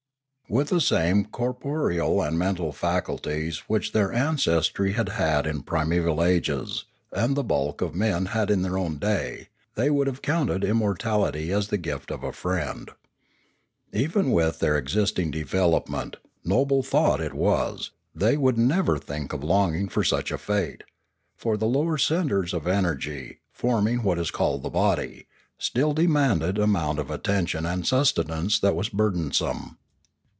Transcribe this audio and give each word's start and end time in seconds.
With 0.49 0.67
the 0.67 0.81
same 0.81 1.23
corporeal 1.23 2.21
and 2.21 2.37
mental 2.37 2.73
faculties 2.73 3.59
which 3.69 3.93
their 3.93 4.11
ancestry 4.11 4.91
had 4.91 5.07
had 5.07 5.47
in 5.47 5.61
primeval 5.63 6.21
ages, 6.21 6.83
and 7.13 7.37
the 7.37 7.41
bulk 7.43 7.79
of 7.79 7.95
men 7.95 8.25
had 8.25 8.51
in 8.51 8.61
their 8.61 8.77
own 8.77 8.97
day, 8.97 9.47
they 9.75 9.89
would 9.89 10.07
have 10.07 10.21
counted 10.21 10.65
immortality 10.65 11.53
as 11.53 11.69
the 11.69 11.77
gift 11.77 12.11
of 12.11 12.21
a 12.21 12.33
frtend. 12.33 12.89
Even 13.93 14.29
with 14.31 14.59
their 14.59 14.77
existing 14.77 15.31
development, 15.31 16.17
noble 16.43 16.81
though 16.81 17.17
it 17.21 17.33
was, 17.33 17.91
they 18.13 18.35
would 18.35 18.57
never 18.57 18.97
think 18.99 19.31
of 19.31 19.45
longing 19.45 19.87
for 19.87 20.03
such 20.03 20.33
a 20.33 20.37
fate; 20.37 20.83
for 21.37 21.55
the 21.55 21.65
lower 21.65 21.97
centres 21.97 22.53
of 22.53 22.67
energy, 22.67 23.39
forming 23.53 24.03
what 24.03 24.19
is 24.19 24.31
called 24.31 24.63
the 24.63 24.69
body, 24.69 25.27
still 25.57 25.93
demanded 25.93 26.57
an 26.57 26.63
amount 26.65 26.99
of 26.99 27.09
attention 27.09 27.65
and 27.65 27.87
sustenance 27.87 28.59
that 28.59 28.75
was 28.75 28.89
burdensome. 28.89 29.77